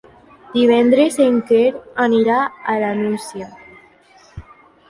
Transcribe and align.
Divendres 0.53 1.19
en 1.25 1.37
Quer 1.51 1.67
anirà 2.05 2.39
a 2.75 2.79
la 2.85 2.91
Nucia. 3.03 3.51